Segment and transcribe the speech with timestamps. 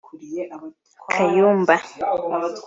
[1.13, 1.75] Kayumba